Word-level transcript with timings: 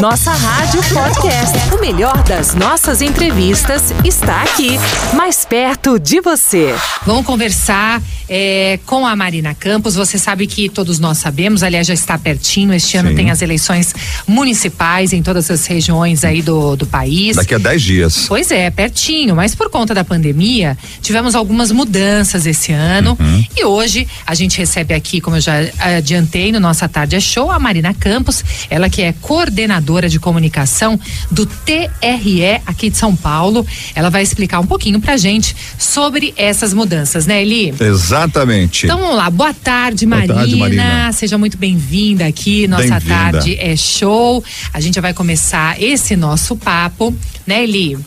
Nossa 0.00 0.32
Rádio 0.32 0.80
Podcast. 0.84 1.74
O 1.74 1.80
melhor 1.80 2.22
das 2.24 2.54
nossas 2.54 3.02
entrevistas 3.02 3.92
está 4.02 4.42
aqui, 4.42 4.78
mais 5.14 5.44
perto 5.44 5.98
de 5.98 6.18
você. 6.22 6.74
Vamos 7.04 7.26
conversar 7.26 8.02
é, 8.26 8.78
com 8.86 9.06
a 9.06 9.14
Marina 9.14 9.54
Campos. 9.54 9.94
Você 9.94 10.18
sabe 10.18 10.46
que 10.46 10.70
todos 10.70 10.98
nós 10.98 11.18
sabemos, 11.18 11.62
aliás, 11.62 11.86
já 11.86 11.92
está 11.92 12.16
pertinho. 12.16 12.72
Este 12.72 12.96
ano 12.96 13.10
Sim. 13.10 13.16
tem 13.16 13.30
as 13.30 13.42
eleições 13.42 13.94
municipais 14.26 15.12
em 15.12 15.22
todas 15.22 15.50
as 15.50 15.66
regiões 15.66 16.24
aí 16.24 16.40
do, 16.40 16.74
do 16.74 16.86
país. 16.86 17.36
Daqui 17.36 17.54
a 17.54 17.58
10 17.58 17.82
dias. 17.82 18.24
Pois 18.28 18.50
é, 18.50 18.70
pertinho, 18.70 19.36
mas 19.36 19.54
por 19.54 19.68
conta 19.68 19.94
da 19.94 20.04
pandemia, 20.04 20.76
tivemos 21.02 21.34
algumas 21.34 21.70
mudanças 21.70 22.46
esse 22.46 22.72
ano. 22.72 23.16
Uhum. 23.20 23.44
E 23.54 23.64
hoje 23.64 24.08
a 24.26 24.34
gente 24.34 24.56
recebe 24.58 24.94
aqui, 24.94 25.20
como 25.20 25.36
eu 25.36 25.40
já 25.40 25.54
adiantei 25.78 26.50
no 26.50 26.58
Nossa 26.60 26.88
Tarde 26.88 27.16
é 27.16 27.20
Show, 27.20 27.50
a 27.50 27.58
Marina 27.58 27.92
Campos, 27.92 28.42
ela 28.70 28.88
que 28.88 29.02
é 29.02 29.14
coordenadora 29.20 30.08
de 30.08 30.18
comunicação 30.18 30.98
do 31.30 31.44
TRE 31.46 32.60
aqui 32.66 32.90
de 32.90 32.96
São 32.96 33.14
Paulo. 33.14 33.66
Ela 33.94 34.10
vai 34.10 34.22
explicar 34.22 34.60
um 34.60 34.66
pouquinho 34.66 35.00
pra 35.00 35.16
gente 35.16 35.54
sobre 35.78 36.32
essas 36.36 36.72
mudanças, 36.72 37.26
né, 37.26 37.42
Eli? 37.42 37.74
Exatamente. 37.78 38.86
Então 38.86 38.98
vamos 38.98 39.16
lá, 39.16 39.30
boa 39.30 39.52
tarde, 39.54 40.06
Boa 40.06 40.18
Marina. 40.18 40.34
tarde, 40.34 40.56
Marina. 40.56 41.12
Seja 41.12 41.36
muito 41.38 41.56
bem-vinda 41.58 42.26
aqui. 42.26 42.66
Nossa 42.68 43.00
tarde 43.00 43.56
é 43.58 43.76
show. 43.76 44.42
A 44.72 44.80
gente 44.80 44.94
já 44.94 45.00
vai 45.00 45.14
começar 45.14 45.80
esse 45.82 46.16
nosso 46.16 46.56
papo, 46.56 47.14
né, 47.46 47.62
Eli? 47.64 47.98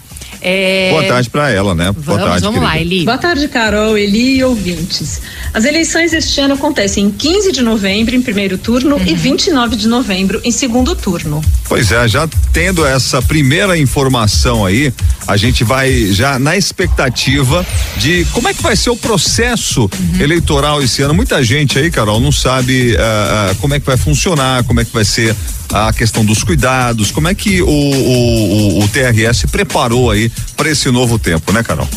É, 0.41 0.89
Boa 0.91 1.03
tarde 1.03 1.29
pra 1.29 1.49
ela, 1.51 1.75
né? 1.75 1.91
Boa 1.91 2.17
Vamos, 2.17 2.23
tarde, 2.23 2.45
vamos 2.45 2.61
lá, 2.61 2.71
querida. 2.71 2.93
Eli. 2.95 3.05
Boa 3.05 3.17
tarde, 3.17 3.47
Carol, 3.47 3.97
Eli 3.97 4.37
e 4.37 4.43
ouvintes. 4.43 5.21
As 5.53 5.65
eleições 5.65 6.13
este 6.13 6.41
ano 6.41 6.55
acontecem 6.55 7.05
em 7.05 7.11
15 7.11 7.51
de 7.51 7.61
novembro 7.61 8.15
em 8.15 8.21
primeiro 8.21 8.57
turno 8.57 8.99
e 9.05 9.13
29 9.13 9.75
de 9.75 9.87
novembro 9.87 10.41
em 10.43 10.51
segundo 10.51 10.95
turno. 10.95 11.41
Pois 11.67 11.91
é, 11.91 12.07
já 12.07 12.27
tendo 12.51 12.85
essa 12.85 13.21
primeira 13.21 13.77
informação 13.77 14.65
aí, 14.65 14.91
a 15.27 15.37
gente 15.37 15.63
vai 15.63 16.07
já 16.11 16.39
na 16.39 16.57
expectativa 16.57 17.65
de 17.97 18.25
como 18.31 18.47
é 18.47 18.53
que 18.53 18.63
vai 18.63 18.75
ser 18.75 18.89
o 18.89 18.97
processo 18.97 19.89
eleitoral 20.19 20.81
esse 20.81 21.03
ano. 21.03 21.13
Muita 21.13 21.43
gente 21.43 21.77
aí, 21.77 21.91
Carol, 21.91 22.19
não 22.19 22.31
sabe 22.31 22.95
ah, 22.97 23.51
ah, 23.51 23.55
como 23.61 23.75
é 23.75 23.79
que 23.79 23.85
vai 23.85 23.97
funcionar, 23.97 24.63
como 24.63 24.79
é 24.79 24.85
que 24.85 24.93
vai 24.93 25.05
ser 25.05 25.35
a 25.71 25.93
questão 25.93 26.23
dos 26.25 26.43
cuidados, 26.43 27.11
como 27.11 27.27
é 27.27 27.35
que 27.35 27.61
o, 27.61 27.67
o, 27.67 28.83
o, 28.83 28.87
TRS 28.89 29.39
se 29.39 29.47
preparou 29.47 30.11
aí 30.11 30.31
para 30.57 30.69
esse 30.69 30.89
novo 30.91 31.17
tempo, 31.17 31.51
né, 31.51 31.63
Carol? 31.63 31.87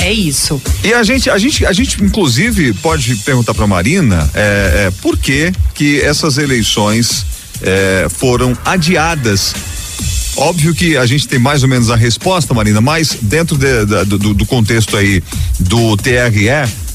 É 0.00 0.12
isso. 0.12 0.60
E 0.82 0.92
a 0.92 1.02
gente, 1.02 1.30
a 1.30 1.38
gente, 1.38 1.64
a 1.64 1.72
gente 1.72 2.02
inclusive 2.02 2.72
pode 2.74 3.14
perguntar 3.16 3.54
para 3.54 3.66
Marina 3.66 4.28
é, 4.34 4.86
é, 4.86 4.90
por 5.00 5.16
que 5.16 5.52
que 5.74 6.00
essas 6.00 6.38
eleições 6.38 7.24
é, 7.62 8.08
foram 8.08 8.56
adiadas. 8.64 9.54
Óbvio 10.34 10.74
que 10.74 10.96
a 10.96 11.04
gente 11.06 11.28
tem 11.28 11.38
mais 11.38 11.62
ou 11.62 11.68
menos 11.68 11.90
a 11.90 11.94
resposta, 11.96 12.52
Marina, 12.54 12.80
mas 12.80 13.16
dentro 13.20 13.56
de- 13.56 13.84
da- 13.84 14.02
do, 14.02 14.18
do 14.34 14.46
contexto 14.46 14.96
aí 14.96 15.22
do 15.60 15.96
TRE, 15.96 16.48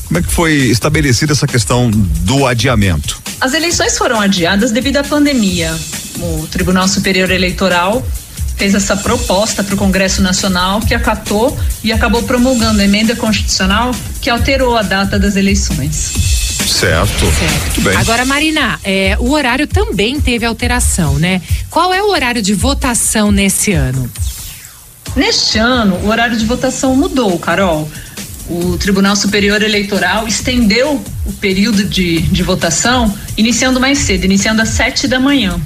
como 0.08 0.20
é 0.20 0.22
que 0.22 0.32
foi 0.32 0.54
estabelecida 0.54 1.34
essa 1.34 1.46
questão 1.46 1.92
do 1.92 2.48
adiamento? 2.48 3.22
As 3.42 3.54
eleições 3.54 3.98
foram 3.98 4.22
adiadas 4.22 4.72
devido 4.72 4.98
à 4.98 5.04
pandemia. 5.04 5.78
O 6.20 6.48
Tribunal 6.48 6.88
Superior 6.88 7.30
Eleitoral 7.30 8.06
fez 8.56 8.74
essa 8.74 8.96
proposta 8.96 9.64
para 9.64 9.76
o 9.76 9.78
Congresso 9.78 10.22
Nacional 10.22 10.80
que 10.80 10.96
acatou 10.96 11.58
e 11.84 11.92
acabou 11.92 12.24
promulgando 12.24 12.82
a 12.82 12.86
emenda 12.86 13.16
constitucional 13.16 13.94
que 14.22 14.30
alterou 14.30 14.78
a 14.78 14.82
data 14.82 15.20
das 15.20 15.36
eleições. 15.36 16.14
Certo. 16.66 17.26
Muito 17.26 17.82
bem. 17.82 17.96
Agora, 17.98 18.26
Marina, 18.26 18.80
é, 18.84 19.18
o 19.20 19.32
horário 19.32 19.68
também 19.68 20.20
teve 20.20 20.46
alteração, 20.46 21.20
né? 21.20 21.42
Qual 21.70 21.94
é 21.94 22.02
o 22.02 22.10
horário 22.10 22.42
de 22.42 22.54
votação 22.54 23.32
nesse 23.32 23.74
ano? 23.74 24.10
Neste 25.16 25.58
ano, 25.58 25.96
o 26.04 26.08
horário 26.10 26.38
de 26.38 26.46
votação 26.46 26.96
mudou, 26.96 27.38
Carol. 27.40 27.90
O 28.50 28.78
Tribunal 28.78 29.16
Superior 29.16 29.62
Eleitoral 29.62 30.28
estendeu 30.28 31.04
o 31.26 31.34
período 31.34 31.84
de, 31.84 32.22
de 32.22 32.44
votação, 32.44 33.14
iniciando 33.36 33.80
mais 33.80 34.00
cedo, 34.00 34.24
iniciando 34.26 34.62
às 34.62 34.70
sete 34.70 35.08
da 35.08 35.20
manhã. 35.20 35.60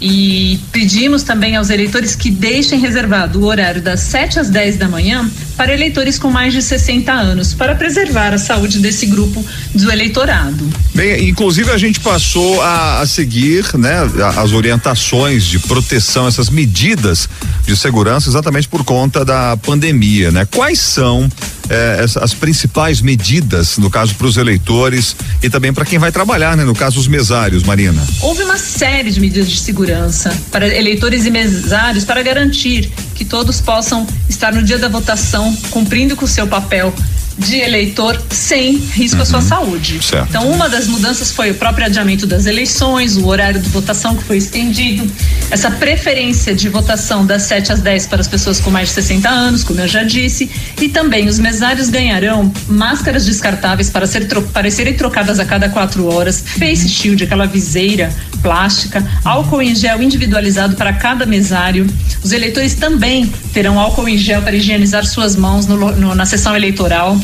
E 0.00 0.60
pedimos 0.70 1.24
também 1.24 1.56
aos 1.56 1.70
eleitores 1.70 2.14
que 2.14 2.30
deixem 2.30 2.78
reservado 2.78 3.40
o 3.40 3.44
horário 3.44 3.82
das 3.82 4.00
7 4.00 4.38
às 4.38 4.48
10 4.48 4.76
da 4.76 4.88
manhã 4.88 5.28
para 5.56 5.74
eleitores 5.74 6.20
com 6.20 6.30
mais 6.30 6.52
de 6.52 6.62
60 6.62 7.10
anos, 7.10 7.52
para 7.52 7.74
preservar 7.74 8.32
a 8.32 8.38
saúde 8.38 8.78
desse 8.78 9.06
grupo 9.06 9.44
do 9.74 9.90
eleitorado. 9.90 10.70
Bem, 10.94 11.28
inclusive 11.28 11.72
a 11.72 11.78
gente 11.78 11.98
passou 11.98 12.62
a, 12.62 13.00
a 13.00 13.06
seguir, 13.08 13.64
né, 13.76 13.96
as 14.36 14.52
orientações 14.52 15.44
de 15.44 15.58
proteção, 15.58 16.28
essas 16.28 16.48
medidas 16.48 17.28
de 17.66 17.76
segurança, 17.76 18.30
exatamente 18.30 18.68
por 18.68 18.84
conta 18.84 19.24
da 19.24 19.56
pandemia, 19.56 20.30
né? 20.30 20.46
Quais 20.46 20.78
são 20.78 21.28
eh, 21.68 22.00
essa- 22.02 22.20
as 22.24 22.34
principais 22.34 23.00
medidas, 23.00 23.78
no 23.78 23.90
caso, 23.90 24.14
para 24.14 24.26
os 24.26 24.36
eleitores 24.36 25.14
e 25.42 25.48
também 25.50 25.72
para 25.72 25.84
quem 25.84 25.98
vai 25.98 26.10
trabalhar, 26.12 26.56
né? 26.56 26.64
No 26.64 26.74
caso, 26.74 26.98
os 26.98 27.06
mesários, 27.08 27.62
Marina. 27.62 28.02
Houve 28.20 28.42
uma 28.44 28.58
série 28.58 29.10
de 29.10 29.20
medidas 29.20 29.50
de 29.50 29.58
segurança 29.60 30.36
para 30.50 30.66
eleitores 30.66 31.26
e 31.26 31.30
mesários 31.30 32.04
para 32.04 32.22
garantir 32.22 32.90
que 33.14 33.24
todos 33.24 33.60
possam 33.60 34.06
estar 34.28 34.52
no 34.52 34.62
dia 34.62 34.78
da 34.78 34.88
votação 34.88 35.54
cumprindo 35.70 36.14
com 36.16 36.24
o 36.24 36.28
seu 36.28 36.46
papel 36.46 36.94
de 37.38 37.56
eleitor 37.56 38.20
sem 38.30 38.76
risco 38.76 39.22
à 39.22 39.24
sua 39.24 39.40
saúde. 39.40 40.02
Certo. 40.02 40.26
Então, 40.28 40.50
uma 40.50 40.68
das 40.68 40.86
mudanças 40.86 41.30
foi 41.30 41.50
o 41.50 41.54
próprio 41.54 41.86
adiamento 41.86 42.26
das 42.26 42.46
eleições, 42.46 43.16
o 43.16 43.26
horário 43.26 43.60
de 43.60 43.68
votação 43.68 44.16
que 44.16 44.24
foi 44.24 44.38
estendido, 44.38 45.10
essa 45.50 45.70
preferência 45.70 46.54
de 46.54 46.68
votação 46.68 47.24
das 47.24 47.42
7 47.42 47.72
às 47.72 47.80
10 47.80 48.06
para 48.06 48.20
as 48.20 48.28
pessoas 48.28 48.60
com 48.60 48.70
mais 48.70 48.88
de 48.88 48.94
60 48.96 49.28
anos, 49.28 49.62
como 49.64 49.80
eu 49.80 49.88
já 49.88 50.02
disse, 50.02 50.50
e 50.80 50.88
também 50.88 51.28
os 51.28 51.38
mesários 51.38 51.88
ganharão 51.88 52.52
máscaras 52.68 53.24
descartáveis 53.24 53.88
para, 53.90 54.06
ser 54.06 54.26
para 54.52 54.70
serem 54.70 54.94
trocadas 54.94 55.38
a 55.38 55.44
cada 55.44 55.68
quatro 55.68 56.06
horas, 56.12 56.42
face 56.58 56.88
shield, 56.88 57.22
aquela 57.24 57.46
viseira 57.46 58.12
plástica, 58.42 59.04
álcool 59.24 59.62
em 59.62 59.74
gel 59.74 60.02
individualizado 60.02 60.76
para 60.76 60.92
cada 60.92 61.26
mesário. 61.26 61.86
Os 62.22 62.32
eleitores 62.32 62.74
também 62.74 63.26
terão 63.52 63.78
álcool 63.78 64.08
em 64.08 64.16
gel 64.18 64.42
para 64.42 64.54
higienizar 64.54 65.04
suas 65.06 65.34
mãos 65.36 65.66
no 65.66 65.76
no- 65.78 66.14
na 66.14 66.26
sessão 66.26 66.54
eleitoral. 66.56 67.18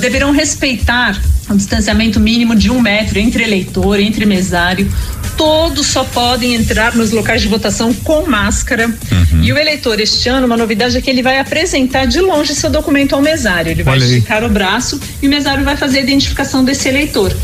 Deverão 0.00 0.32
respeitar 0.32 1.20
o 1.48 1.56
distanciamento 1.56 2.18
mínimo 2.18 2.54
de 2.54 2.70
um 2.70 2.80
metro 2.80 3.18
entre 3.18 3.42
eleitor, 3.42 4.00
entre 4.00 4.24
mesário. 4.24 4.90
Todos 5.36 5.86
só 5.86 6.04
podem 6.04 6.54
entrar 6.54 6.94
nos 6.94 7.10
locais 7.10 7.42
de 7.42 7.48
votação 7.48 7.92
com 7.92 8.26
máscara. 8.26 8.92
E 9.42 9.52
o 9.52 9.58
eleitor, 9.58 9.98
este 10.00 10.28
ano, 10.28 10.46
uma 10.46 10.56
novidade 10.56 10.96
é 10.96 11.00
que 11.00 11.10
ele 11.10 11.22
vai 11.22 11.38
apresentar 11.38 12.06
de 12.06 12.20
longe 12.20 12.54
seu 12.54 12.70
documento 12.70 13.14
ao 13.14 13.22
mesário. 13.22 13.70
Ele 13.70 13.82
vai 13.82 13.98
esticar 13.98 14.44
o 14.44 14.48
braço 14.48 15.00
e 15.20 15.26
o 15.26 15.30
mesário 15.30 15.64
vai 15.64 15.76
fazer 15.76 15.98
a 15.98 16.02
identificação 16.02 16.64
desse 16.64 16.88
eleitor. 16.88 17.34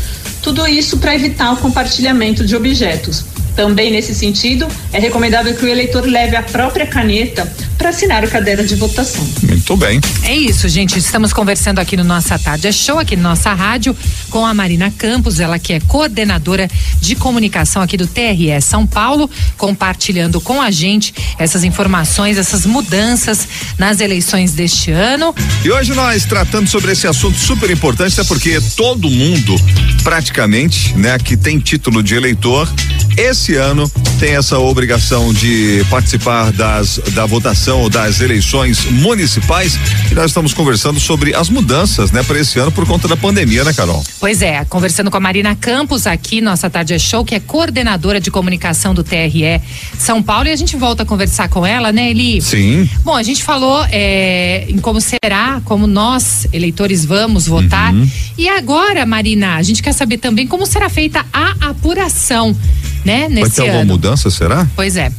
Tudo 0.41 0.65
isso 0.67 0.97
para 0.97 1.15
evitar 1.15 1.51
o 1.51 1.57
compartilhamento 1.57 2.45
de 2.45 2.55
objetos. 2.55 3.25
Também 3.55 3.91
nesse 3.91 4.15
sentido, 4.15 4.67
é 4.93 4.99
recomendável 4.99 5.53
que 5.53 5.65
o 5.65 5.67
eleitor 5.67 6.05
leve 6.05 6.35
a 6.35 6.41
própria 6.41 6.85
caneta 6.85 7.51
para 7.79 7.89
assinar 7.89 8.25
o 8.25 8.29
caderno 8.29 8.65
de 8.65 8.75
votação. 8.75 9.25
Muito 9.43 9.77
bem. 9.77 10.01
É 10.23 10.35
isso, 10.35 10.67
gente. 10.67 10.99
Estamos 10.99 11.31
conversando 11.31 11.79
aqui 11.79 11.95
no 11.95 12.03
Nossa 12.03 12.37
Tarde 12.37 12.67
é 12.67 12.71
Show, 12.73 12.99
aqui 12.99 13.15
na 13.15 13.29
nossa 13.29 13.53
rádio, 13.53 13.95
com 14.29 14.45
a 14.45 14.53
Marina 14.53 14.91
Campos, 14.91 15.39
ela 15.39 15.57
que 15.57 15.73
é 15.73 15.79
coordenadora 15.79 16.69
de 16.99 17.15
comunicação 17.15 17.81
aqui 17.81 17.95
do 17.95 18.05
TRE 18.05 18.61
São 18.61 18.85
Paulo, 18.85 19.29
compartilhando 19.57 20.41
com 20.41 20.61
a 20.61 20.69
gente 20.69 21.13
essas 21.37 21.63
informações, 21.63 22.37
essas 22.37 22.65
mudanças 22.65 23.47
nas 23.77 24.01
eleições 24.01 24.51
deste 24.51 24.91
ano. 24.91 25.33
E 25.63 25.71
hoje 25.71 25.93
nós 25.93 26.25
tratando 26.25 26.67
sobre 26.67 26.91
esse 26.91 27.07
assunto 27.07 27.39
super 27.39 27.71
importante, 27.71 28.19
até 28.19 28.27
porque 28.27 28.59
todo 28.75 29.09
mundo, 29.09 29.55
praticamente, 30.03 30.93
né, 30.97 31.17
que 31.17 31.37
tem 31.37 31.59
título 31.59 32.03
de 32.03 32.15
eleitor, 32.15 32.69
esse 33.17 33.48
ano 33.55 33.89
tem 34.19 34.35
essa 34.35 34.59
obrigação 34.59 35.33
de 35.33 35.85
participar 35.89 36.51
das, 36.51 36.99
da 37.13 37.25
votação 37.25 37.81
ou 37.81 37.89
das 37.89 38.19
eleições 38.19 38.85
municipais. 38.85 39.79
E 40.11 40.13
nós 40.13 40.25
estamos 40.25 40.53
conversando 40.53 40.99
sobre 40.99 41.33
as 41.33 41.49
mudanças, 41.49 42.11
né, 42.11 42.21
para 42.23 42.39
esse 42.39 42.59
ano 42.59 42.71
por 42.71 42.85
conta 42.85 43.07
da 43.07 43.15
pandemia, 43.15 43.63
né, 43.63 43.73
Carol? 43.73 44.03
Pois 44.19 44.41
é, 44.41 44.65
conversando 44.65 45.09
com 45.09 45.17
a 45.17 45.19
Marina 45.21 45.55
Campos 45.55 46.05
aqui, 46.05 46.41
nossa 46.41 46.69
Tarde 46.69 46.93
é 46.93 46.99
Show, 46.99 47.23
que 47.23 47.33
é 47.33 47.39
coordenadora 47.39 48.19
de 48.19 48.29
comunicação 48.29 48.93
do 48.93 49.03
TRE 49.03 49.61
São 49.97 50.21
Paulo, 50.21 50.47
e 50.47 50.51
a 50.51 50.55
gente 50.55 50.75
volta 50.75 51.03
a 51.03 51.05
conversar 51.05 51.47
com 51.47 51.65
ela, 51.65 51.91
né, 51.91 52.09
Eli? 52.09 52.41
Sim. 52.41 52.89
Bom, 53.03 53.15
a 53.15 53.23
gente 53.23 53.43
falou 53.43 53.85
é, 53.89 54.65
em 54.67 54.79
como 54.79 54.99
será, 54.99 55.61
como 55.63 55.87
nós, 55.87 56.45
eleitores, 56.51 57.05
vamos 57.05 57.47
votar. 57.47 57.93
E 58.37 58.47
agora, 58.49 59.05
Marina, 59.05 59.55
a 59.55 59.63
gente 59.63 59.81
quer 59.81 59.93
saber 59.93 60.17
também 60.17 60.45
como 60.45 60.65
será 60.65 60.89
feita 60.89 61.25
a 61.31 61.69
apuração, 61.69 62.55
né, 63.05 63.21
Vai 63.21 63.29
nesse 63.29 63.55
ter 63.55 63.61
alguma 63.61 63.81
ano. 63.81 63.91
mudança, 63.91 64.29
será? 64.29 64.67
Pois 64.75 64.95
é. 64.97 65.11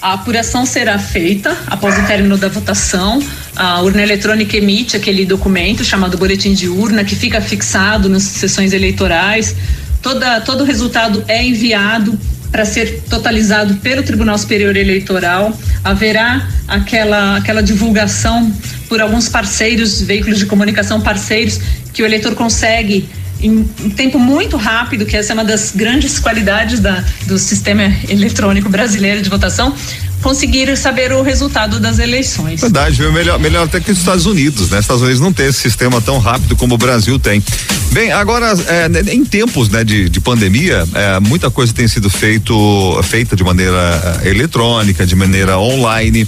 A 0.00 0.12
apuração 0.12 0.64
será 0.66 0.98
feita 0.98 1.56
após 1.66 1.98
o 1.98 2.06
término 2.06 2.36
da 2.36 2.48
votação. 2.48 3.20
A 3.56 3.80
urna 3.82 4.02
eletrônica 4.02 4.56
emite 4.56 4.96
aquele 4.96 5.24
documento 5.24 5.82
chamado 5.84 6.16
boletim 6.16 6.52
de 6.54 6.68
urna 6.68 7.02
que 7.02 7.16
fica 7.16 7.40
fixado 7.40 8.08
nas 8.08 8.22
sessões 8.22 8.72
eleitorais. 8.72 9.56
Toda, 10.02 10.40
todo 10.42 10.60
o 10.60 10.64
resultado 10.64 11.24
é 11.26 11.42
enviado 11.42 12.16
para 12.52 12.64
ser 12.64 13.02
totalizado 13.08 13.74
pelo 13.76 14.02
Tribunal 14.02 14.38
Superior 14.38 14.76
Eleitoral. 14.76 15.58
Haverá 15.82 16.46
aquela, 16.68 17.36
aquela 17.36 17.62
divulgação 17.62 18.52
por 18.88 19.00
alguns 19.00 19.28
parceiros, 19.28 20.00
veículos 20.00 20.38
de 20.38 20.46
comunicação 20.46 21.00
parceiros, 21.00 21.58
que 21.92 22.02
o 22.02 22.06
eleitor 22.06 22.34
consegue 22.34 23.08
em 23.46 23.68
um 23.84 23.90
tempo 23.90 24.18
muito 24.18 24.56
rápido, 24.56 25.06
que 25.06 25.16
essa 25.16 25.32
é 25.32 25.34
uma 25.34 25.44
das 25.44 25.72
grandes 25.74 26.18
qualidades 26.18 26.80
da, 26.80 27.04
do 27.26 27.38
sistema 27.38 27.82
eletrônico 28.08 28.68
brasileiro 28.68 29.22
de 29.22 29.30
votação, 29.30 29.74
conseguir 30.22 30.76
saber 30.76 31.12
o 31.12 31.22
resultado 31.22 31.78
das 31.78 31.98
eleições. 31.98 32.60
Verdade, 32.60 32.96
viu? 32.96 33.12
Melhor, 33.12 33.38
melhor 33.38 33.64
até 33.64 33.80
que 33.80 33.90
os 33.90 33.98
Estados 33.98 34.26
Unidos, 34.26 34.70
né? 34.70 34.78
Os 34.78 34.84
Estados 34.84 35.02
Unidos 35.02 35.20
não 35.20 35.32
tem 35.32 35.46
esse 35.46 35.60
sistema 35.60 36.00
tão 36.00 36.18
rápido 36.18 36.56
como 36.56 36.74
o 36.74 36.78
Brasil 36.78 37.18
tem. 37.18 37.42
Bem, 37.92 38.12
agora, 38.12 38.52
é, 38.66 38.88
né, 38.88 39.02
em 39.12 39.24
tempos 39.24 39.68
né, 39.68 39.84
de, 39.84 40.08
de 40.08 40.20
pandemia, 40.20 40.84
é, 40.94 41.20
muita 41.20 41.50
coisa 41.50 41.72
tem 41.72 41.86
sido 41.86 42.10
feito, 42.10 43.00
feita 43.04 43.36
de 43.36 43.44
maneira 43.44 44.20
é, 44.24 44.28
eletrônica, 44.28 45.06
de 45.06 45.14
maneira 45.14 45.58
online. 45.58 46.26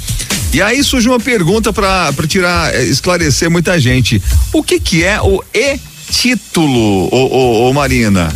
E 0.52 0.62
aí 0.62 0.82
surge 0.82 1.08
uma 1.08 1.20
pergunta 1.20 1.72
para 1.72 2.12
tirar, 2.26 2.74
é, 2.74 2.84
esclarecer 2.84 3.50
muita 3.50 3.78
gente. 3.78 4.22
O 4.52 4.62
que 4.62 4.80
que 4.80 5.04
é 5.04 5.20
o 5.20 5.42
e-título, 6.08 7.08
ô, 7.12 7.66
ô, 7.66 7.68
ô 7.68 7.72
Marina? 7.72 8.32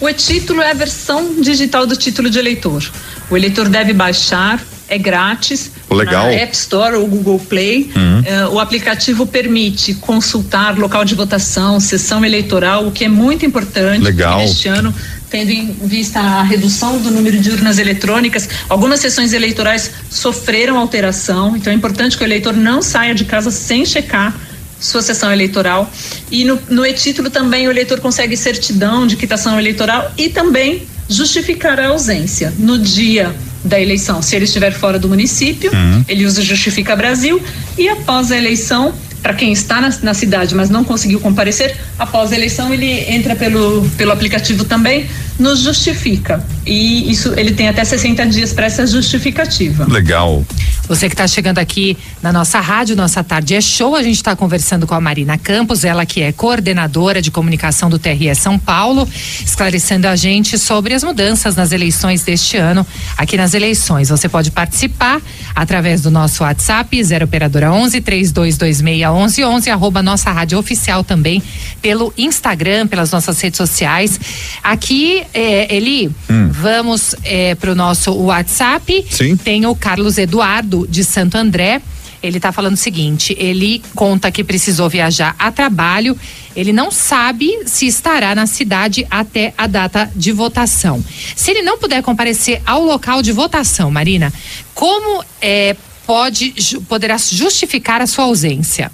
O 0.00 0.08
e-título 0.08 0.60
é 0.60 0.70
a 0.70 0.74
versão 0.74 1.40
digital 1.40 1.86
do 1.86 1.96
título 1.96 2.28
de 2.28 2.38
eleitor. 2.38 2.84
O 3.30 3.36
eleitor 3.36 3.68
deve 3.68 3.92
baixar 3.92 4.62
é 4.88 4.98
grátis. 4.98 5.72
Legal. 5.90 6.26
Na 6.26 6.32
App 6.32 6.54
Store 6.54 6.94
ou 6.94 7.06
Google 7.06 7.40
Play. 7.40 7.90
Uhum. 7.96 8.20
Uh, 8.20 8.54
o 8.54 8.60
aplicativo 8.60 9.26
permite 9.26 9.94
consultar 9.94 10.78
local 10.78 11.04
de 11.04 11.14
votação, 11.14 11.80
sessão 11.80 12.24
eleitoral, 12.24 12.86
o 12.86 12.92
que 12.92 13.04
é 13.04 13.08
muito 13.08 13.44
importante. 13.44 14.04
Legal. 14.04 14.40
Este 14.42 14.68
ano 14.68 14.94
tendo 15.28 15.50
em 15.50 15.72
vista 15.82 16.20
a 16.20 16.42
redução 16.44 17.00
do 17.00 17.10
número 17.10 17.36
de 17.40 17.50
urnas 17.50 17.78
eletrônicas, 17.78 18.48
algumas 18.68 19.00
sessões 19.00 19.32
eleitorais 19.32 19.90
sofreram 20.08 20.78
alteração, 20.78 21.56
então 21.56 21.72
é 21.72 21.74
importante 21.74 22.16
que 22.16 22.22
o 22.22 22.26
eleitor 22.26 22.54
não 22.54 22.80
saia 22.80 23.12
de 23.12 23.24
casa 23.24 23.50
sem 23.50 23.84
checar 23.84 24.32
sua 24.78 25.02
sessão 25.02 25.32
eleitoral. 25.32 25.90
E 26.30 26.44
no, 26.44 26.58
no 26.68 26.86
e-título 26.86 27.30
também 27.30 27.66
o 27.66 27.70
eleitor 27.70 28.00
consegue 28.00 28.36
certidão 28.36 29.06
de 29.06 29.16
quitação 29.16 29.58
eleitoral 29.58 30.12
e 30.16 30.28
também 30.28 30.86
justificar 31.08 31.78
a 31.78 31.88
ausência. 31.88 32.52
No 32.58 32.78
dia 32.78 33.34
da 33.66 33.80
eleição. 33.80 34.22
Se 34.22 34.36
ele 34.36 34.44
estiver 34.44 34.72
fora 34.72 34.98
do 34.98 35.08
município, 35.08 35.72
uhum. 35.72 36.04
ele 36.08 36.24
usa 36.24 36.40
Justifica 36.40 36.94
Brasil 36.94 37.42
e 37.76 37.88
após 37.88 38.30
a 38.30 38.36
eleição, 38.36 38.94
para 39.22 39.34
quem 39.34 39.52
está 39.52 39.80
na, 39.80 39.92
na, 40.02 40.14
cidade, 40.14 40.54
mas 40.54 40.70
não 40.70 40.84
conseguiu 40.84 41.18
comparecer, 41.18 41.76
após 41.98 42.32
a 42.32 42.36
eleição 42.36 42.72
ele 42.72 43.04
entra 43.12 43.34
pelo, 43.34 43.88
pelo 43.96 44.12
aplicativo 44.12 44.64
também, 44.64 45.06
nos 45.38 45.60
justifica. 45.60 46.44
E 46.66 47.10
isso 47.10 47.32
ele 47.36 47.52
tem 47.52 47.68
até 47.68 47.84
60 47.84 48.26
dias 48.26 48.52
para 48.52 48.66
essa 48.66 48.86
justificativa. 48.86 49.86
Legal. 49.86 50.44
Você 50.88 51.08
que 51.08 51.14
está 51.14 51.26
chegando 51.26 51.58
aqui 51.58 51.96
na 52.22 52.32
nossa 52.32 52.60
rádio, 52.60 52.94
nossa 52.94 53.22
tarde 53.22 53.54
é 53.54 53.60
show. 53.60 53.96
A 53.96 54.02
gente 54.02 54.16
está 54.16 54.36
conversando 54.36 54.86
com 54.86 54.94
a 54.94 55.00
Marina 55.00 55.36
Campos, 55.36 55.84
ela 55.84 56.06
que 56.06 56.22
é 56.22 56.32
coordenadora 56.32 57.20
de 57.20 57.30
comunicação 57.30 57.90
do 57.90 57.98
TRE 57.98 58.32
São 58.36 58.56
Paulo, 58.58 59.08
esclarecendo 59.44 60.06
a 60.06 60.14
gente 60.14 60.56
sobre 60.58 60.94
as 60.94 61.02
mudanças 61.02 61.56
nas 61.56 61.72
eleições 61.72 62.22
deste 62.22 62.56
ano, 62.56 62.86
aqui 63.16 63.36
nas 63.36 63.52
eleições. 63.52 64.10
Você 64.10 64.28
pode 64.28 64.52
participar 64.52 65.20
através 65.54 66.02
do 66.02 66.10
nosso 66.10 66.44
WhatsApp, 66.44 67.02
0 67.02 67.24
operadora 67.24 67.72
11 67.72 68.00
3226 68.00 68.80
1111, 68.80 69.70
arroba 69.70 70.02
nossa 70.02 70.30
rádio 70.30 70.58
oficial 70.58 71.02
também, 71.02 71.42
pelo 71.82 72.14
Instagram, 72.16 72.86
pelas 72.86 73.10
nossas 73.10 73.40
redes 73.40 73.56
sociais. 73.56 74.20
Aqui, 74.62 75.24
é, 75.32 75.74
Eli, 75.74 76.08
hum. 76.30 76.48
vamos 76.50 77.14
é, 77.24 77.54
para 77.54 77.72
o 77.72 77.74
nosso 77.74 78.12
WhatsApp. 78.12 79.04
Sim. 79.10 79.36
Tem 79.36 79.66
o 79.66 79.74
Carlos 79.74 80.18
Eduardo 80.18 80.86
de 80.88 81.04
Santo 81.04 81.36
André. 81.36 81.80
Ele 82.22 82.38
está 82.38 82.50
falando 82.52 82.74
o 82.74 82.78
seguinte: 82.78 83.36
ele 83.38 83.82
conta 83.94 84.30
que 84.30 84.42
precisou 84.42 84.88
viajar 84.88 85.34
a 85.38 85.52
trabalho. 85.52 86.18
Ele 86.54 86.72
não 86.72 86.90
sabe 86.90 87.50
se 87.66 87.86
estará 87.86 88.34
na 88.34 88.46
cidade 88.46 89.06
até 89.10 89.52
a 89.56 89.66
data 89.66 90.10
de 90.14 90.32
votação. 90.32 91.04
Se 91.34 91.50
ele 91.50 91.62
não 91.62 91.78
puder 91.78 92.02
comparecer 92.02 92.62
ao 92.64 92.82
local 92.82 93.22
de 93.22 93.32
votação, 93.32 93.90
Marina, 93.90 94.32
como 94.74 95.22
é, 95.40 95.76
pode 96.06 96.54
poderá 96.88 97.16
justificar 97.18 98.00
a 98.00 98.06
sua 98.06 98.24
ausência? 98.24 98.90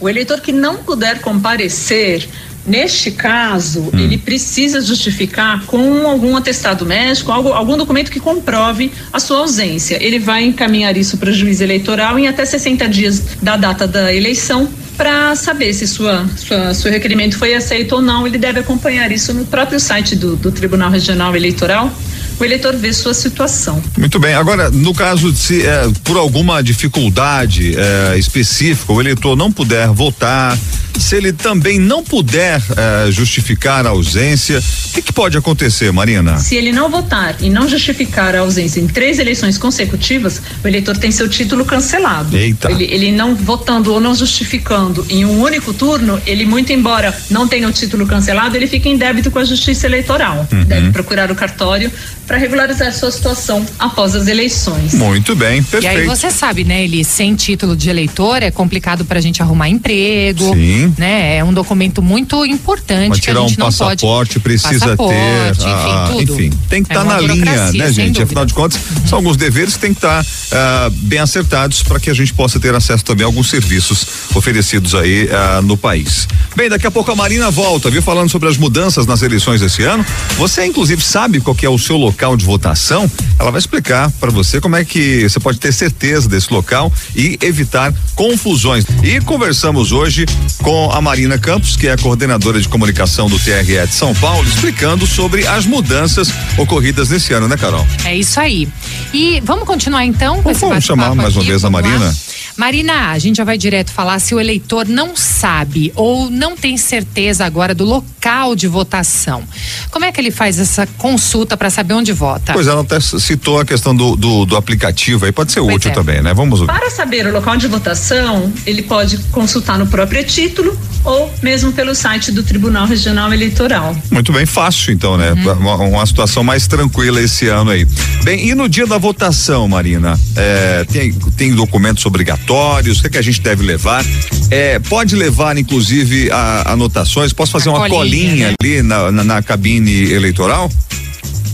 O 0.00 0.08
eleitor 0.08 0.40
que 0.40 0.52
não 0.52 0.76
puder 0.76 1.20
comparecer 1.20 2.28
Neste 2.68 3.10
caso, 3.10 3.90
hum. 3.92 3.98
ele 3.98 4.18
precisa 4.18 4.80
justificar 4.80 5.64
com 5.64 6.06
algum 6.06 6.36
atestado 6.36 6.84
médico, 6.84 7.32
algo, 7.32 7.48
algum 7.50 7.76
documento 7.76 8.10
que 8.10 8.20
comprove 8.20 8.92
a 9.12 9.18
sua 9.18 9.38
ausência. 9.38 9.98
Ele 10.00 10.18
vai 10.18 10.44
encaminhar 10.44 10.96
isso 10.96 11.16
para 11.16 11.30
o 11.30 11.32
juiz 11.32 11.60
eleitoral 11.60 12.18
em 12.18 12.28
até 12.28 12.44
60 12.44 12.88
dias 12.88 13.22
da 13.42 13.56
data 13.56 13.86
da 13.86 14.12
eleição 14.12 14.68
para 14.96 15.36
saber 15.36 15.72
se 15.72 15.86
sua, 15.86 16.26
sua, 16.36 16.74
seu 16.74 16.90
requerimento 16.90 17.38
foi 17.38 17.54
aceito 17.54 17.92
ou 17.94 18.02
não. 18.02 18.26
Ele 18.26 18.36
deve 18.36 18.60
acompanhar 18.60 19.10
isso 19.12 19.32
no 19.32 19.46
próprio 19.46 19.78
site 19.78 20.16
do, 20.16 20.36
do 20.36 20.50
Tribunal 20.50 20.90
Regional 20.90 21.34
Eleitoral 21.34 21.90
o 22.38 22.44
eleitor 22.44 22.76
vê 22.76 22.92
sua 22.92 23.14
situação. 23.14 23.82
Muito 23.96 24.18
bem. 24.18 24.34
Agora, 24.34 24.70
no 24.70 24.94
caso 24.94 25.32
de 25.32 25.38
se 25.38 25.66
é, 25.66 25.88
por 26.04 26.16
alguma 26.16 26.62
dificuldade 26.62 27.74
é, 27.76 28.18
específica 28.18 28.92
o 28.92 29.00
eleitor 29.00 29.36
não 29.36 29.50
puder 29.50 29.88
votar, 29.88 30.56
se 30.98 31.16
ele 31.16 31.32
também 31.32 31.78
não 31.78 32.02
puder 32.02 32.60
é, 32.76 33.10
justificar 33.10 33.86
a 33.86 33.90
ausência, 33.90 34.58
o 34.58 34.92
que, 34.94 35.02
que, 35.02 35.12
pode 35.12 35.36
acontecer, 35.36 35.92
Marina? 35.92 36.38
Se 36.38 36.56
ele 36.56 36.72
não 36.72 36.90
votar 36.90 37.36
e 37.40 37.48
não 37.48 37.68
justificar 37.68 38.34
a 38.34 38.40
ausência 38.40 38.80
em 38.80 38.86
três 38.86 39.18
eleições 39.18 39.56
consecutivas, 39.56 40.42
o 40.62 40.66
eleitor 40.66 40.96
tem 40.96 41.10
seu 41.10 41.28
título 41.28 41.64
cancelado. 41.64 42.36
Eita. 42.36 42.70
Ele, 42.70 42.84
ele 42.84 43.12
não 43.12 43.34
votando 43.34 43.92
ou 43.92 44.00
não 44.00 44.14
justificando 44.14 45.06
em 45.08 45.24
um 45.24 45.40
único 45.40 45.72
turno, 45.72 46.20
ele 46.26 46.44
muito 46.44 46.72
embora 46.72 47.16
não 47.30 47.46
tenha 47.46 47.68
o 47.68 47.72
título 47.72 48.06
cancelado, 48.06 48.56
ele 48.56 48.66
fica 48.66 48.88
em 48.88 48.96
débito 48.96 49.30
com 49.30 49.38
a 49.38 49.44
Justiça 49.44 49.86
Eleitoral. 49.86 50.46
Uhum. 50.50 50.64
Deve 50.64 50.90
procurar 50.90 51.30
o 51.30 51.34
cartório 51.34 51.90
para 52.28 52.36
regularizar 52.36 52.92
sua 52.92 53.10
situação 53.10 53.64
após 53.78 54.14
as 54.14 54.28
eleições. 54.28 54.92
Muito 54.92 55.34
bem, 55.34 55.62
perfeito. 55.62 55.84
E 55.84 56.00
aí 56.00 56.06
você 56.06 56.30
sabe, 56.30 56.62
né, 56.62 56.84
ele 56.84 57.02
sem 57.02 57.34
título 57.34 57.74
de 57.74 57.88
eleitor 57.88 58.42
é 58.42 58.50
complicado 58.50 59.02
para 59.06 59.18
a 59.18 59.22
gente 59.22 59.40
arrumar 59.40 59.70
emprego, 59.70 60.52
Sim. 60.54 60.94
né? 60.98 61.38
É 61.38 61.44
um 61.44 61.54
documento 61.54 62.02
muito 62.02 62.44
importante 62.44 63.08
Mas 63.08 63.18
tirar 63.20 63.40
que 63.40 63.46
a 63.46 63.48
gente 63.48 63.56
um 63.56 63.60
não 63.60 63.66
passaporte 63.68 64.34
pode. 64.34 64.40
precisa 64.40 64.78
passaporte, 64.78 65.58
ter, 65.58 65.70
enfim, 65.70 65.90
ah, 65.90 66.08
tudo. 66.12 66.34
enfim, 66.34 66.50
tem 66.68 66.82
que 66.82 66.92
estar 66.92 67.00
é 67.00 67.08
tá 67.08 67.14
na 67.14 67.20
linha, 67.20 67.72
né, 67.72 67.92
gente? 67.92 68.20
Afinal 68.20 68.44
de 68.44 68.52
contas, 68.52 68.78
são 69.06 69.16
alguns 69.16 69.38
deveres 69.38 69.74
que 69.74 69.80
tem 69.80 69.94
que 69.94 69.98
estar 69.98 70.22
tá, 70.22 70.88
uh, 70.88 70.90
bem 70.90 71.20
acertados 71.20 71.82
para 71.82 71.98
que 71.98 72.10
a 72.10 72.14
gente 72.14 72.34
possa 72.34 72.60
ter 72.60 72.74
acesso 72.74 73.02
também 73.04 73.24
a 73.24 73.26
alguns 73.26 73.48
serviços 73.48 74.06
oferecidos 74.34 74.94
aí 74.94 75.24
uh, 75.28 75.62
no 75.62 75.78
país. 75.78 76.28
Bem, 76.54 76.68
daqui 76.68 76.86
a 76.86 76.90
pouco 76.90 77.10
a 77.10 77.16
Marina 77.16 77.50
volta, 77.50 77.90
viu, 77.90 78.02
falando 78.02 78.28
sobre 78.28 78.50
as 78.50 78.58
mudanças 78.58 79.06
nas 79.06 79.22
eleições 79.22 79.62
esse 79.62 79.82
ano. 79.82 80.04
Você 80.36 80.66
inclusive 80.66 81.02
sabe 81.02 81.40
qual 81.40 81.54
que 81.54 81.64
é 81.64 81.70
o 81.70 81.78
seu 81.78 81.96
local 81.96 82.17
de 82.36 82.44
votação? 82.44 83.10
ela 83.38 83.50
vai 83.50 83.58
explicar 83.60 84.10
para 84.12 84.30
você 84.30 84.60
como 84.60 84.74
é 84.76 84.84
que 84.84 85.22
você 85.28 85.38
pode 85.38 85.58
ter 85.58 85.72
certeza 85.72 86.28
desse 86.28 86.52
local 86.52 86.92
e 87.14 87.38
evitar 87.40 87.94
confusões. 88.14 88.84
E 89.02 89.20
conversamos 89.20 89.92
hoje 89.92 90.26
com 90.62 90.90
a 90.90 91.00
Marina 91.00 91.38
Campos, 91.38 91.76
que 91.76 91.86
é 91.86 91.92
a 91.92 91.96
coordenadora 91.96 92.60
de 92.60 92.68
comunicação 92.68 93.28
do 93.28 93.38
TRE 93.38 93.86
de 93.86 93.94
São 93.94 94.14
Paulo, 94.16 94.46
explicando 94.46 95.06
sobre 95.06 95.46
as 95.46 95.64
mudanças 95.66 96.32
ocorridas 96.56 97.10
nesse 97.10 97.32
ano, 97.32 97.46
né, 97.46 97.56
Carol? 97.56 97.86
É 98.04 98.16
isso 98.16 98.40
aí. 98.40 98.68
E 99.14 99.40
vamos 99.44 99.64
continuar 99.64 100.04
então 100.04 100.42
com 100.42 100.52
Vamos 100.52 100.84
chamar 100.84 101.14
mais 101.14 101.36
uma 101.36 101.44
vez 101.44 101.64
a 101.64 101.70
Marina. 101.70 102.06
Lá. 102.06 102.14
Marina, 102.56 103.10
a 103.12 103.18
gente 103.20 103.36
já 103.36 103.44
vai 103.44 103.56
direto 103.56 103.92
falar 103.92 104.18
se 104.18 104.34
o 104.34 104.40
eleitor 104.40 104.88
não 104.88 105.14
sabe 105.14 105.92
ou 105.94 106.28
não 106.28 106.56
tem 106.56 106.76
certeza 106.76 107.44
agora 107.44 107.72
do 107.72 107.84
local 107.84 108.17
de 108.54 108.68
votação. 108.68 109.42
Como 109.90 110.04
é 110.04 110.12
que 110.12 110.20
ele 110.20 110.30
faz 110.30 110.58
essa 110.58 110.86
consulta 110.98 111.56
para 111.56 111.70
saber 111.70 111.94
onde 111.94 112.12
vota? 112.12 112.52
Pois 112.52 112.66
ela 112.66 112.82
até 112.82 113.00
citou 113.00 113.60
a 113.60 113.64
questão 113.64 113.94
do, 113.94 114.16
do, 114.16 114.44
do 114.44 114.56
aplicativo 114.56 115.26
aí, 115.26 115.32
pode 115.32 115.52
ser 115.52 115.60
pois 115.60 115.76
útil 115.76 115.90
é. 115.90 115.94
também, 115.94 116.22
né? 116.22 116.32
Vamos 116.34 116.60
ouvir. 116.60 116.72
Para 116.72 116.90
saber 116.90 117.26
o 117.26 117.32
local 117.32 117.56
de 117.56 117.66
votação, 117.66 118.52
ele 118.66 118.82
pode 118.82 119.18
consultar 119.32 119.78
no 119.78 119.86
próprio 119.86 120.24
título 120.24 120.78
ou 121.04 121.32
mesmo 121.42 121.72
pelo 121.72 121.94
site 121.94 122.30
do 122.30 122.42
Tribunal 122.42 122.86
Regional 122.86 123.32
Eleitoral. 123.32 123.96
Muito 124.10 124.32
bem, 124.32 124.46
fácil 124.46 124.92
então, 124.92 125.16
né? 125.16 125.32
Uhum. 125.32 125.52
Uma, 125.52 125.74
uma, 125.76 126.06
situação 126.06 126.44
mais 126.44 126.66
tranquila 126.66 127.20
esse 127.20 127.48
ano 127.48 127.70
aí. 127.70 127.86
Bem, 128.24 128.48
e 128.48 128.54
no 128.54 128.68
dia 128.68 128.86
da 128.86 128.98
votação, 128.98 129.68
Marina, 129.68 130.18
é, 130.36 130.84
tem, 130.84 131.12
tem 131.12 131.54
documentos 131.54 132.04
obrigatórios? 132.06 132.28
obrigatórios, 132.28 132.98
o 132.98 133.00
que, 133.02 133.06
é 133.06 133.10
que 133.10 133.18
a 133.18 133.22
gente 133.22 133.40
deve 133.40 133.64
levar. 133.64 134.04
É, 134.50 134.78
pode 134.78 135.14
levar, 135.14 135.56
inclusive, 135.56 136.30
a, 136.30 136.72
anotações, 136.72 137.32
posso 137.32 137.52
fazer 137.52 137.68
a 137.68 137.72
uma 137.72 137.80
colinha, 137.80 137.98
colinha 137.98 138.17
ali 138.26 138.82
na, 138.82 139.10
na, 139.10 139.24
na 139.24 139.42
cabine 139.42 140.12
eleitoral? 140.12 140.70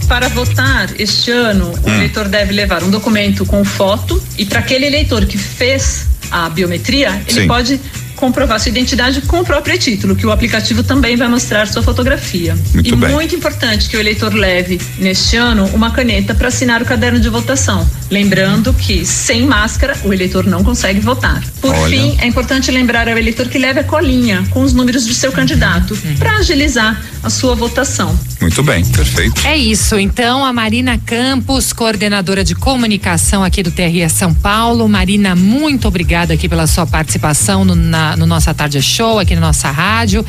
Para 0.09 0.29
votar 0.29 0.91
este 0.99 1.31
ano, 1.31 1.71
hum. 1.71 1.81
o 1.83 1.89
eleitor 1.89 2.29
deve 2.29 2.53
levar 2.53 2.83
um 2.83 2.91
documento 2.91 3.47
com 3.47 3.65
foto 3.65 4.23
e 4.37 4.45
para 4.45 4.59
aquele 4.61 4.87
eleitor 4.87 5.25
que 5.27 5.39
fez 5.39 6.07
a 6.31 6.49
biometria, 6.49 7.23
ele 7.27 7.43
Sim. 7.43 7.47
pode 7.47 7.81
comprovar 8.17 8.61
sua 8.61 8.71
identidade 8.71 9.21
com 9.23 9.41
o 9.41 9.45
próprio 9.45 9.79
título, 9.79 10.17
que 10.17 10.27
o 10.27 10.31
aplicativo 10.31 10.83
também 10.83 11.17
vai 11.17 11.29
mostrar 11.29 11.67
sua 11.67 11.83
fotografia. 11.83 12.57
Muito 12.73 12.95
e 12.95 12.97
bem. 12.97 13.11
muito 13.11 13.35
importante 13.35 13.89
que 13.89 13.97
o 13.97 14.01
eleitor 14.01 14.33
leve 14.33 14.81
neste 14.99 15.37
ano 15.37 15.67
uma 15.75 15.91
caneta 15.91 16.35
para 16.35 16.49
assinar 16.49 16.83
o 16.83 16.85
caderno 16.85 17.21
de 17.21 17.29
votação. 17.29 17.89
Lembrando 18.11 18.73
que 18.73 19.05
sem 19.05 19.43
máscara 19.47 19.97
o 20.05 20.13
eleitor 20.13 20.47
não 20.47 20.63
consegue 20.63 21.01
votar. 21.01 21.43
Por 21.61 21.75
Olha. 21.75 21.97
fim, 21.97 22.17
é 22.21 22.27
importante 22.27 22.71
lembrar 22.71 23.09
ao 23.09 23.17
eleitor 23.17 23.49
que 23.49 23.59
leve 23.59 23.81
a 23.81 23.85
colinha 23.85 24.45
com 24.51 24.63
os 24.63 24.73
números 24.73 25.07
de 25.07 25.15
seu 25.15 25.33
candidato 25.33 25.97
para 26.19 26.37
agilizar 26.37 27.03
a 27.23 27.31
sua 27.31 27.55
votação. 27.55 28.19
Muito 28.41 28.63
bem, 28.63 28.85
perfeito. 28.85 29.47
É 29.47 29.57
isso, 29.57 29.99
então 29.99 30.45
a 30.45 30.53
Marina 30.53 30.99
Campos, 30.99 31.73
coordenadora 31.73 32.45
de 32.45 32.55
comunicação 32.55 33.43
aqui 33.43 33.63
do 33.63 33.71
TRE 33.71 34.09
São 34.11 34.35
Paulo. 34.35 34.87
Marina, 34.87 35.35
muito 35.35 35.89
obrigada 35.89 36.35
aqui 36.35 36.49
pela 36.49 36.67
sua 36.67 36.87
participação 36.87 37.65
no, 37.65 37.75
na, 37.75 38.04
no 38.17 38.27
Nossa 38.27 38.53
Tarde 38.53 38.83
Show, 38.83 39.19
aqui 39.19 39.35
na 39.35 39.41
nossa 39.41 39.71
rádio. 39.71 40.23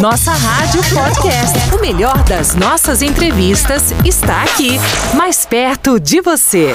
Nossa 0.00 0.32
Rádio 0.32 0.80
Podcast. 0.94 1.58
O 1.74 1.80
melhor 1.80 2.22
das 2.24 2.54
nossas 2.54 3.02
entrevistas 3.02 3.92
está 4.04 4.42
aqui, 4.44 4.78
mais 5.14 5.44
perto 5.44 5.98
de 5.98 6.20
você. 6.20 6.74